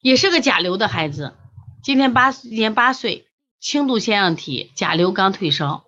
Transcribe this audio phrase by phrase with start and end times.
[0.00, 1.34] 也是个甲流的孩子，
[1.82, 3.26] 今年八今年八岁，
[3.60, 5.84] 轻度腺样体，甲流刚退烧，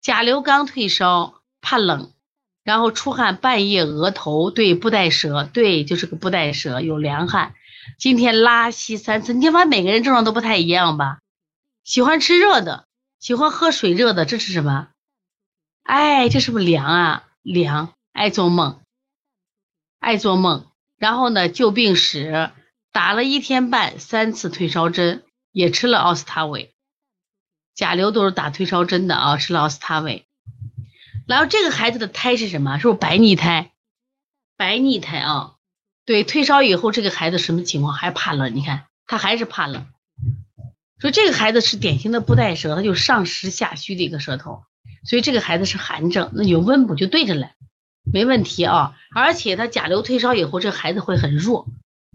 [0.00, 2.12] 甲流刚退烧，怕冷，
[2.62, 7.54] 然后出汗，半夜额头对不带舌，对就是个不带舌，有凉汗，
[7.98, 11.18] 今天拉稀三次，你发现每个人症状都不太一样吧？
[11.82, 12.86] 喜欢吃热的，
[13.18, 14.88] 喜欢喝水热的，这是什么？
[15.82, 17.24] 哎，这是不是凉啊？
[17.42, 18.80] 凉，爱做梦，
[19.98, 20.66] 爱做梦。
[20.96, 22.50] 然后呢，旧病史，
[22.92, 26.74] 打了一天半，三次退烧针，也吃了奥司他韦。
[27.74, 30.26] 甲流都是打退烧针的啊，吃了奥司他韦。
[31.26, 32.78] 然后这个孩子的胎是什么？
[32.78, 33.72] 是不是白腻胎？
[34.56, 35.54] 白腻胎啊，
[36.04, 37.92] 对，退烧以后这个孩子什么情况？
[37.92, 38.56] 还怕冷？
[38.56, 39.86] 你看他还是怕冷。
[40.98, 44.64] 说这个孩子是典型的不带舌，他就上实下虚的一个舌头，
[45.04, 47.54] 所以这个孩子是寒症，那有温补就对着来。
[48.10, 51.68] 没问题啊，而且他甲流退烧以后，这孩子会很弱，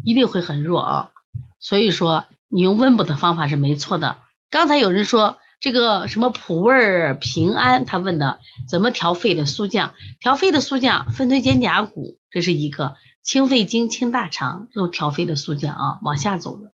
[0.04, 1.12] 一定会很弱啊。
[1.60, 4.18] 所以说你用温补的方法是没错的。
[4.50, 9.94] 刚才有人说这个什么普味平安，他问的怎么调肺的速降？
[10.20, 16.74] 调肺的速降，分推肩胛骨，这是一个清肺经、清大肠，这种调肺的速降啊，往下走的。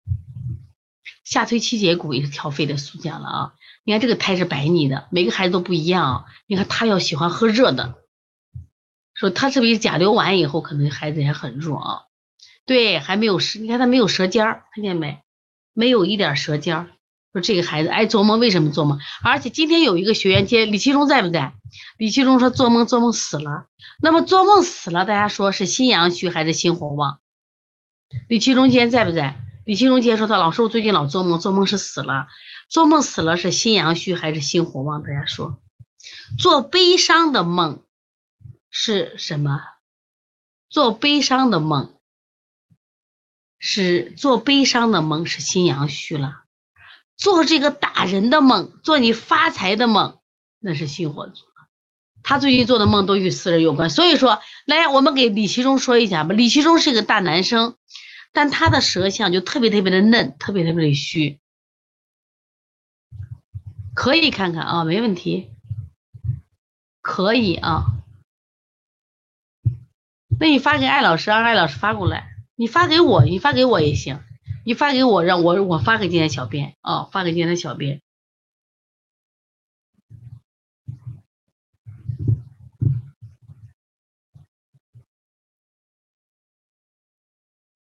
[1.23, 3.53] 下推七节骨也是调肺的速降了啊。
[3.83, 6.25] 你看这个胎是白腻的，每个孩子都不一样啊。
[6.47, 7.95] 你看他要喜欢喝热的。
[9.15, 12.01] 说他是不是甲流完以后，可能孩子也很弱啊？
[12.65, 15.21] 对，还没有舌，你看他没有舌尖儿，看见没？
[15.73, 16.87] 没有一点舌尖儿。
[17.31, 18.99] 说这个孩子爱做梦，为什么做梦？
[19.23, 21.53] 而且今天有一个学员接李其中在不在？
[21.97, 23.67] 李其中说做梦做梦死了。
[24.01, 27.19] 那么做梦死了，大家说是心阳虚还是心火旺？
[28.29, 29.37] 李其中今天在不在？
[29.65, 32.27] 李其中今天说他老师，我最近老做梦，做梦是死了。
[32.69, 35.03] 做梦死了是心阳虚还是心火旺？
[35.03, 35.59] 大家说，
[36.39, 37.81] 做悲伤的梦。
[38.77, 39.61] 是什么？
[40.69, 41.94] 做悲伤的梦，
[43.59, 46.43] 是做悲伤的梦，是心阳虚了；
[47.17, 50.19] 做这个打人的梦，做你发财的梦，
[50.59, 51.45] 那是心火足。
[52.21, 56.33] 他最近做的梦都与私人有关，所以说，来，我们给李其中说一下吧。
[56.33, 57.77] 李其中是一个大男生，
[58.33, 61.39] 但他的舌象就特别特别的嫩，特别特别的虚，
[63.93, 65.51] 可以看看啊，没问题，
[67.01, 67.85] 可以啊。
[70.39, 72.34] 那你发给艾老师，让艾老师发过来。
[72.55, 74.19] 你发给我，你发给我也行。
[74.65, 78.01] 你发给我，让我我发给今天小编啊，发给今天的小编。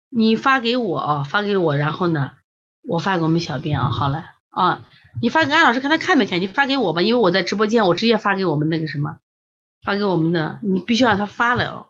[0.09, 2.33] 你发给我啊，发给我，然后呢，
[2.83, 3.89] 我发给我们小编啊。
[3.89, 4.85] 好了啊，
[5.21, 6.41] 你发给安老师看他看没看？
[6.41, 9.17] 你发给我吧，因为我在直播间，我直接发给我们那个什么，
[9.81, 11.87] 发给我们的，你必须让他发了哦。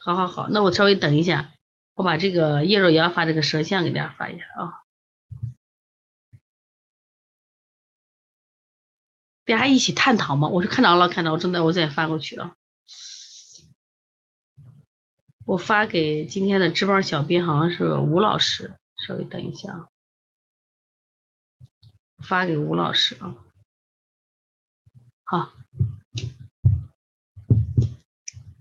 [0.00, 1.50] 好好好，那我稍微等一下，
[1.98, 4.84] 我把这个叶若瑶发这个舌像给大家发一下啊，
[9.44, 10.46] 大家一起探讨嘛。
[10.46, 12.54] 我是看到了，看到我正在我再发过去啊。
[15.44, 19.88] 我发给今天的值班小编，好像是吴老师，稍微等一下啊，
[22.18, 23.34] 发给吴老师啊，
[25.24, 25.52] 好，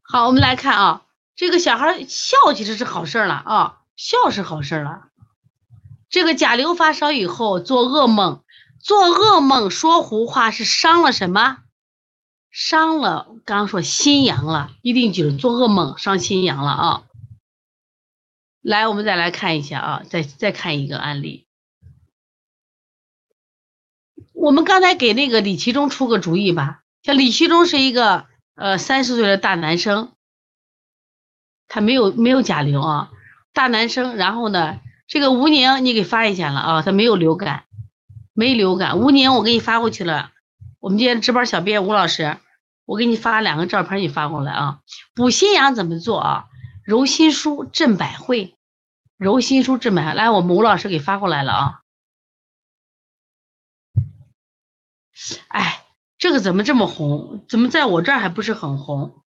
[0.02, 1.04] 好，我们来看啊。
[1.38, 5.10] 这个小孩笑其实是好事了啊，笑是好事了。
[6.10, 8.44] 这个甲流发烧以后做噩梦，
[8.80, 11.60] 做噩梦说胡话是伤了什么？
[12.50, 17.04] 伤了，刚刚说心阳了，一定就是做噩梦伤心阳了啊。
[18.62, 21.46] 来，我们再来看一下啊，再再看一个案例。
[24.34, 28.26] 我们刚才给那个李其中出个主意吧，像李其中是一个
[28.56, 30.14] 呃三十岁的大男生。
[31.68, 33.12] 他没有没有甲流啊，
[33.54, 34.16] 大男生。
[34.16, 37.66] 然后呢，这个吴宁你给发一下了啊，他没有流感，
[38.34, 39.00] 没流感。
[39.00, 40.32] 吴宁我给你发过去了，
[40.80, 42.38] 我们今天值班小编吴老师，
[42.86, 44.80] 我给你发两个照片，你发过来啊。
[45.14, 46.46] 补心阳怎么做啊？
[46.84, 48.56] 揉心舒镇百会，
[49.18, 50.14] 揉心舒镇百。
[50.14, 51.82] 来，我们吴老师给发过来了啊。
[55.50, 55.84] 哎，
[56.18, 57.44] 这个怎么这么红？
[57.50, 59.24] 怎么在我这儿还不是很红？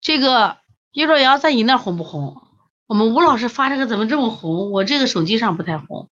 [0.00, 0.58] 这个。
[0.96, 2.42] 叶若瑶在你那红不红？
[2.86, 4.72] 我们吴老师发这个怎么这么红？
[4.72, 6.08] 我这个手机上不太红，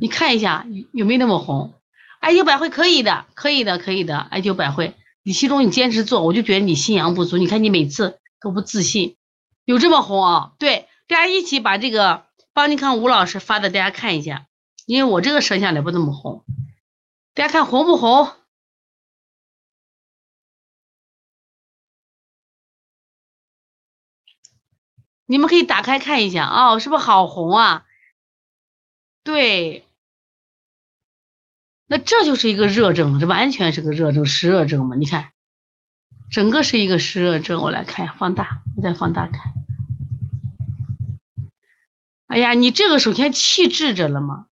[0.00, 1.74] 你看一下有没有那么红？
[2.18, 4.18] 艾灸百会可以的，可以的，可以的。
[4.18, 7.36] 艾灸百会，李其中你坚持做，我就觉得你心阳不足。
[7.36, 9.14] 你看你每次都不自信，
[9.64, 10.52] 有这么红啊？
[10.58, 14.48] 对，大家一起把这个帮你看吴老师发的，大家看一下，
[14.84, 16.44] 因为我这个摄像里不怎么红，
[17.34, 18.32] 大家看红不红？
[25.26, 27.84] 你们可以打开看一下哦，是不是好红啊？
[29.24, 29.84] 对，
[31.86, 34.94] 那这就是一个热症，这完全是个热症，湿热症嘛？
[34.94, 35.32] 你看，
[36.30, 37.60] 整个是一个湿热症。
[37.60, 39.52] 我来看，放大，我再放大看。
[42.28, 44.46] 哎呀，你这个首先气滞着了吗？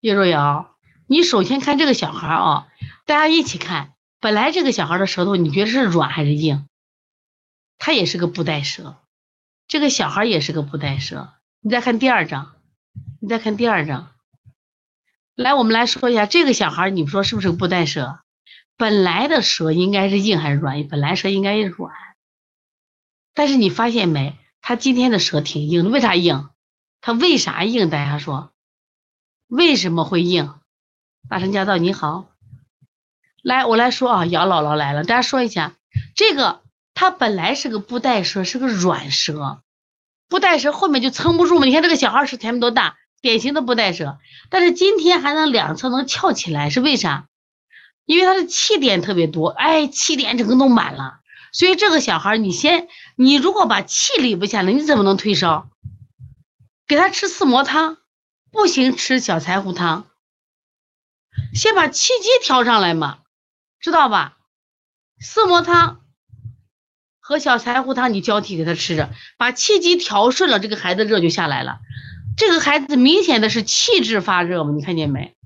[0.00, 0.76] 叶若瑶，
[1.06, 2.68] 你首先看这个小孩啊，
[3.06, 3.94] 大家一起看。
[4.20, 6.68] 本来这个小孩的舌头，你觉得是软还是硬？
[7.78, 8.96] 他也是个布袋舌，
[9.68, 11.34] 这个小孩也是个布袋蛇。
[11.60, 12.56] 你再看第二张，
[13.20, 14.12] 你再看第二张。
[15.34, 18.20] 来，我们来说一下这个小孩，你们说是不是个布袋蛇？
[18.78, 20.88] 本来的蛇应该是硬还是软？
[20.88, 21.92] 本来蛇应该是软，
[23.34, 24.38] 但是你发现没？
[24.60, 26.48] 他今天的蛇挺硬的，为啥硬？
[27.00, 27.90] 他为啥硬？
[27.90, 28.52] 大家说，
[29.48, 30.54] 为什么会硬？
[31.28, 32.30] 大声驾到，你好，
[33.42, 35.76] 来，我来说啊，姚姥姥来了，大家说一下，
[36.14, 36.62] 这个
[36.98, 39.62] 他本来是个布袋舌，是个软舌，
[40.28, 41.64] 布袋舌后面就撑不住嘛。
[41.64, 44.18] 你看这个小孩舌前面多大，典型的布袋舌，
[44.50, 47.28] 但是今天还能两侧能翘起来，是为啥？
[48.04, 51.20] 因为他的气点特别多，哎，气点整个都满了，
[51.52, 55.70] 所以这个小孩，你先，你如果把气理不下来，你怎么能退烧？
[56.88, 57.98] 给他吃四磨汤，
[58.50, 60.08] 不行吃小柴胡汤，
[61.54, 63.18] 先把气机调上来嘛，
[63.78, 64.36] 知道吧？
[65.20, 66.00] 四磨汤
[67.28, 71.80] 和小柴胡汤你交替给他吃着，把气机调顺了，这个孩子热就下来了。
[72.38, 75.36] 这个孩子明显的是气滞发热嘛，你看见没？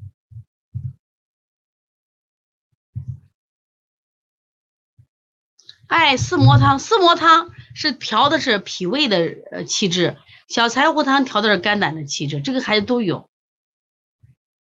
[5.88, 10.17] 哎，四磨汤，四磨汤是调的是脾胃的呃气滞。
[10.46, 13.29] 小柴胡汤调的是肝胆的气滞，这个孩子都有。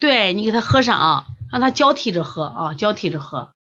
[0.00, 3.52] 对你给他喝上啊，让他交替着喝啊，交替着喝。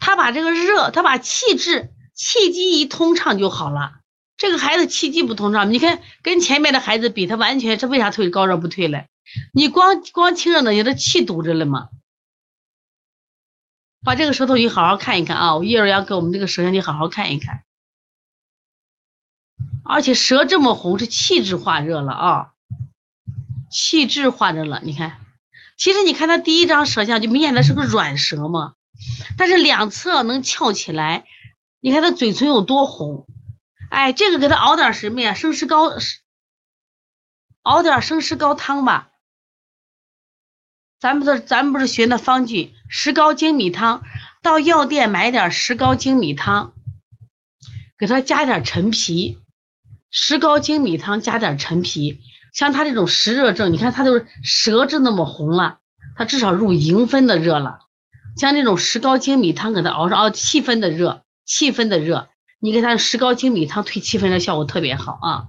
[0.00, 3.94] 他把这个热，他把气滞、气机一通畅就好了。
[4.36, 9.08] 这个孩子气机不通畅，你看跟前面的孩子比，他完全是为啥退高热不退嘞？
[9.54, 11.88] 你光光清热呢，你的气堵着了吗？
[14.04, 17.62] 把这个舌头你好好看一看啊，我叶若阳给我们这个舌象你好好看一看。
[19.82, 22.52] 而且舌这么红是气滞化热了啊，
[23.70, 24.82] 气滞化热了。
[24.84, 25.16] 你看，
[25.78, 28.74] 其实你看他第一张舌象就明显的是个软舌嘛，
[29.38, 31.24] 但是两侧能翘起来。
[31.80, 33.26] 你看他嘴唇有多红，
[33.90, 35.34] 哎，这个给他熬点什么呀？
[35.34, 35.90] 生石膏，
[37.62, 39.08] 熬点生石膏汤吧。
[40.98, 44.02] 咱不是咱们不是学那方剂石膏精米汤，
[44.42, 46.74] 到药店买点石膏精米汤，
[47.98, 49.38] 给他加点陈皮。
[50.10, 52.20] 石膏精米汤加点陈皮，
[52.52, 55.78] 像他这种湿热症，你看他都是舌质那么红了，
[56.16, 57.86] 他至少入迎分的热了。
[58.36, 61.22] 像这种石膏精米汤给他熬上，熬，气分的热，
[61.52, 62.28] 七分的热，
[62.60, 65.44] 你给他石膏精米汤退七分的效果特别好啊。